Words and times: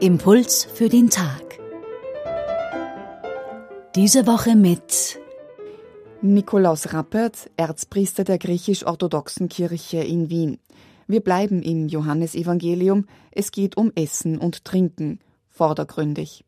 Impuls 0.00 0.64
für 0.64 0.88
den 0.88 1.10
Tag. 1.10 1.58
Diese 3.94 4.26
Woche 4.26 4.56
mit 4.56 5.20
Nikolaus 6.22 6.94
Rappert, 6.94 7.50
Erzpriester 7.58 8.24
der 8.24 8.38
griechisch-orthodoxen 8.38 9.50
Kirche 9.50 9.98
in 9.98 10.30
Wien. 10.30 10.58
Wir 11.06 11.20
bleiben 11.20 11.60
im 11.62 11.88
Johannesevangelium. 11.88 13.06
Es 13.32 13.52
geht 13.52 13.76
um 13.76 13.92
Essen 13.94 14.38
und 14.38 14.64
Trinken, 14.64 15.20
vordergründig. 15.50 16.46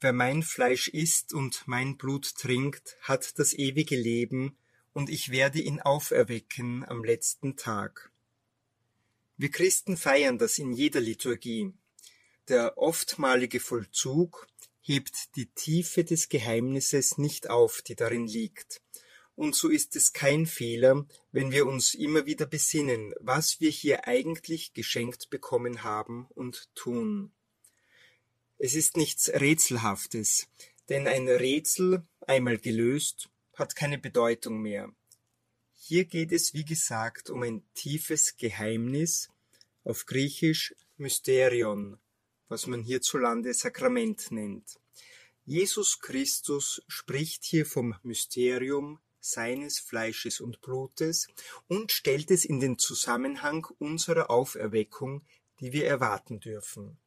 Wer 0.00 0.14
mein 0.14 0.42
Fleisch 0.42 0.88
isst 0.88 1.34
und 1.34 1.64
mein 1.66 1.98
Blut 1.98 2.34
trinkt, 2.34 2.96
hat 3.02 3.38
das 3.38 3.52
ewige 3.52 3.96
Leben, 3.96 4.56
und 4.98 5.10
ich 5.10 5.30
werde 5.30 5.60
ihn 5.60 5.78
auferwecken 5.78 6.84
am 6.84 7.04
letzten 7.04 7.54
Tag. 7.54 8.10
Wir 9.36 9.48
Christen 9.48 9.96
feiern 9.96 10.38
das 10.38 10.58
in 10.58 10.72
jeder 10.72 10.98
Liturgie. 10.98 11.72
Der 12.48 12.76
oftmalige 12.76 13.60
Vollzug 13.60 14.48
hebt 14.80 15.36
die 15.36 15.46
Tiefe 15.46 16.02
des 16.02 16.28
Geheimnisses 16.28 17.16
nicht 17.16 17.48
auf, 17.48 17.80
die 17.80 17.94
darin 17.94 18.26
liegt. 18.26 18.82
Und 19.36 19.54
so 19.54 19.68
ist 19.68 19.94
es 19.94 20.12
kein 20.12 20.46
Fehler, 20.46 21.06
wenn 21.30 21.52
wir 21.52 21.66
uns 21.66 21.94
immer 21.94 22.26
wieder 22.26 22.46
besinnen, 22.46 23.14
was 23.20 23.60
wir 23.60 23.70
hier 23.70 24.08
eigentlich 24.08 24.74
geschenkt 24.74 25.30
bekommen 25.30 25.84
haben 25.84 26.26
und 26.34 26.74
tun. 26.74 27.30
Es 28.58 28.74
ist 28.74 28.96
nichts 28.96 29.28
Rätselhaftes, 29.28 30.48
denn 30.88 31.06
ein 31.06 31.28
Rätsel, 31.28 32.02
einmal 32.26 32.58
gelöst, 32.58 33.30
hat 33.58 33.76
keine 33.76 33.98
Bedeutung 33.98 34.60
mehr. 34.60 34.92
Hier 35.74 36.04
geht 36.04 36.32
es, 36.32 36.54
wie 36.54 36.64
gesagt, 36.64 37.30
um 37.30 37.42
ein 37.42 37.62
tiefes 37.74 38.36
Geheimnis, 38.36 39.30
auf 39.84 40.06
Griechisch 40.06 40.74
Mysterion, 40.96 41.98
was 42.48 42.66
man 42.66 42.82
hierzulande 42.82 43.54
Sakrament 43.54 44.30
nennt. 44.30 44.78
Jesus 45.44 46.00
Christus 46.00 46.82
spricht 46.88 47.44
hier 47.44 47.64
vom 47.64 47.94
Mysterium 48.02 49.00
seines 49.20 49.78
Fleisches 49.78 50.40
und 50.40 50.60
Blutes 50.60 51.28
und 51.68 51.92
stellt 51.92 52.30
es 52.30 52.44
in 52.44 52.60
den 52.60 52.78
Zusammenhang 52.78 53.66
unserer 53.78 54.30
Auferweckung, 54.30 55.24
die 55.60 55.72
wir 55.72 55.86
erwarten 55.86 56.40
dürfen. 56.40 56.98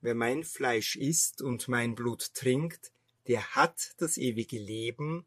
Wer 0.00 0.14
mein 0.14 0.44
Fleisch 0.44 0.96
isst 0.96 1.42
und 1.42 1.66
mein 1.66 1.94
Blut 1.94 2.34
trinkt, 2.34 2.92
der 3.26 3.54
hat 3.54 3.94
das 3.98 4.16
ewige 4.16 4.58
Leben, 4.58 5.24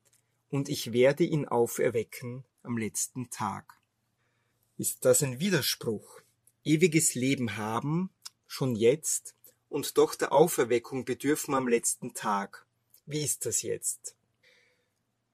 und 0.50 0.70
ich 0.70 0.94
werde 0.94 1.24
ihn 1.24 1.46
auferwecken 1.48 2.46
am 2.64 2.78
letzten 2.78 3.30
Tag. 3.30 3.80
Ist 4.78 5.04
das 5.06 5.24
ein 5.24 5.40
Widerspruch? 5.40 6.22
Ewiges 6.64 7.16
Leben 7.16 7.58
haben, 7.58 8.10
schon 8.46 8.76
jetzt, 8.76 9.36
und 9.70 9.98
doch 9.98 10.16
der 10.16 10.32
Auferweckung 10.32 11.04
bedürfen 11.04 11.54
am 11.54 11.68
letzten 11.68 12.14
Tag. 12.14 12.66
Wie 13.06 13.24
ist 13.24 13.46
das 13.46 13.62
jetzt? 13.62 14.16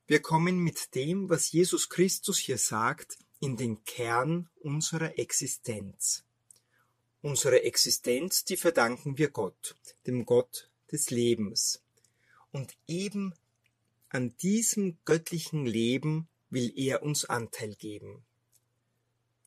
Wir 0.08 0.22
kommen 0.22 0.58
mit 0.58 0.96
dem, 0.96 1.30
was 1.30 1.52
Jesus 1.52 1.90
Christus 1.90 2.38
hier 2.38 2.58
sagt, 2.58 3.18
in 3.40 3.58
den 3.58 3.84
Kern 3.84 4.50
unserer 4.62 5.20
Existenz. 5.20 6.24
Unsere 7.22 7.64
Existenz, 7.64 8.46
die 8.46 8.58
verdanken 8.58 9.18
wir 9.18 9.30
Gott, 9.30 9.76
dem 10.08 10.26
Gott 10.26 10.70
des 10.92 11.10
Lebens. 11.10 11.83
Und 12.54 12.78
eben 12.88 13.34
an 14.10 14.38
diesem 14.38 14.98
göttlichen 15.04 15.66
Leben 15.66 16.30
will 16.50 16.72
er 16.78 17.04
uns 17.04 17.26
Anteil 17.26 17.76
geben. 17.76 18.24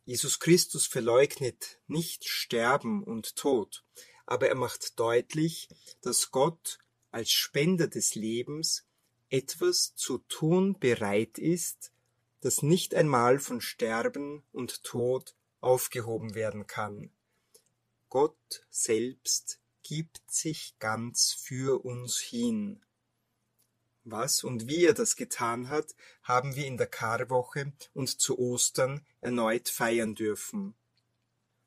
Jesus 0.04 0.40
Christus 0.40 0.86
verleugnet 0.86 1.80
nicht 1.86 2.28
Sterben 2.28 3.02
und 3.02 3.36
Tod, 3.36 3.84
aber 4.26 4.48
er 4.48 4.56
macht 4.56 4.98
deutlich, 4.98 5.68
dass 6.00 6.32
Gott 6.32 6.78
als 7.12 7.30
Spender 7.30 7.86
des 7.86 8.16
Lebens 8.16 8.84
etwas 9.30 9.94
zu 9.94 10.18
tun 10.18 10.78
bereit 10.78 11.38
ist, 11.38 11.92
das 12.40 12.62
nicht 12.62 12.94
einmal 12.94 13.38
von 13.38 13.60
Sterben 13.60 14.42
und 14.52 14.82
Tod 14.82 15.36
aufgehoben 15.60 16.34
werden 16.34 16.66
kann. 16.66 17.10
Gott 18.08 18.66
selbst 18.68 19.60
gibt 19.82 20.20
sich 20.28 20.76
ganz 20.80 21.32
für 21.32 21.84
uns 21.84 22.18
hin. 22.18 22.80
Was 24.08 24.44
und 24.44 24.68
wie 24.68 24.84
er 24.84 24.94
das 24.94 25.16
getan 25.16 25.68
hat, 25.68 25.96
haben 26.22 26.54
wir 26.54 26.64
in 26.64 26.76
der 26.76 26.86
Karwoche 26.86 27.72
und 27.92 28.20
zu 28.20 28.38
Ostern 28.38 29.04
erneut 29.20 29.68
feiern 29.68 30.14
dürfen. 30.14 30.76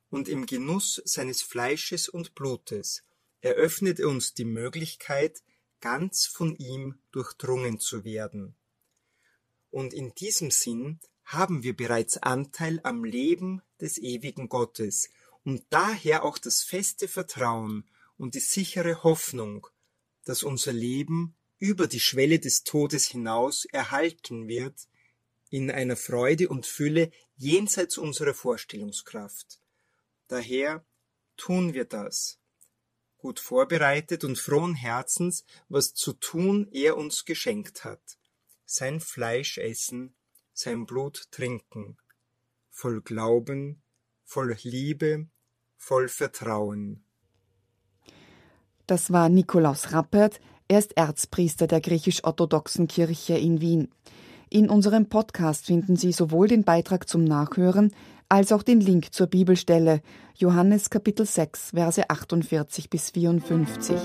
Und 0.08 0.26
im 0.26 0.46
Genuss 0.46 1.02
seines 1.04 1.42
Fleisches 1.42 2.08
und 2.08 2.34
Blutes 2.34 3.02
eröffnet 3.42 4.00
er 4.00 4.08
uns 4.08 4.32
die 4.32 4.46
Möglichkeit, 4.46 5.42
ganz 5.82 6.24
von 6.24 6.56
ihm 6.56 6.98
durchdrungen 7.12 7.78
zu 7.78 8.04
werden. 8.04 8.54
Und 9.70 9.92
in 9.92 10.14
diesem 10.14 10.50
Sinn 10.50 10.98
haben 11.24 11.62
wir 11.62 11.76
bereits 11.76 12.16
Anteil 12.16 12.80
am 12.84 13.04
Leben 13.04 13.60
des 13.82 13.98
ewigen 13.98 14.48
Gottes 14.48 15.10
und 15.44 15.62
daher 15.68 16.24
auch 16.24 16.38
das 16.38 16.62
feste 16.62 17.06
Vertrauen 17.06 17.84
und 18.16 18.34
die 18.34 18.40
sichere 18.40 19.02
Hoffnung, 19.02 19.66
dass 20.24 20.42
unser 20.42 20.72
Leben 20.72 21.36
über 21.60 21.86
die 21.86 22.00
Schwelle 22.00 22.40
des 22.40 22.64
Todes 22.64 23.06
hinaus 23.06 23.66
erhalten 23.66 24.48
wird, 24.48 24.88
in 25.50 25.70
einer 25.70 25.96
Freude 25.96 26.48
und 26.48 26.66
Fülle 26.66 27.12
jenseits 27.36 27.98
unserer 27.98 28.34
Vorstellungskraft. 28.34 29.60
Daher 30.26 30.84
tun 31.36 31.74
wir 31.74 31.84
das, 31.84 32.38
gut 33.18 33.40
vorbereitet 33.40 34.24
und 34.24 34.38
frohen 34.38 34.74
Herzens, 34.74 35.44
was 35.68 35.94
zu 35.94 36.14
tun 36.14 36.68
er 36.72 36.96
uns 36.96 37.24
geschenkt 37.24 37.84
hat, 37.84 38.18
sein 38.64 39.00
Fleisch 39.00 39.58
essen, 39.58 40.14
sein 40.54 40.86
Blut 40.86 41.30
trinken, 41.30 41.98
voll 42.70 43.02
Glauben, 43.02 43.82
voll 44.24 44.56
Liebe, 44.62 45.28
voll 45.76 46.08
Vertrauen. 46.08 47.04
Das 48.86 49.12
war 49.12 49.28
Nikolaus 49.28 49.92
Rappert, 49.92 50.40
er 50.70 50.78
ist 50.78 50.96
Erzpriester 50.96 51.66
der 51.66 51.80
griechisch-orthodoxen 51.80 52.86
Kirche 52.86 53.36
in 53.36 53.60
Wien. 53.60 53.88
In 54.50 54.70
unserem 54.70 55.08
Podcast 55.08 55.66
finden 55.66 55.96
Sie 55.96 56.12
sowohl 56.12 56.46
den 56.46 56.62
Beitrag 56.62 57.08
zum 57.08 57.24
Nachhören 57.24 57.92
als 58.28 58.52
auch 58.52 58.62
den 58.62 58.80
Link 58.80 59.12
zur 59.12 59.26
Bibelstelle 59.26 60.00
Johannes 60.36 60.88
Kapitel 60.88 61.26
6 61.26 61.70
Verse 61.70 62.08
48 62.08 62.88
bis 62.88 63.10
54. 63.10 63.96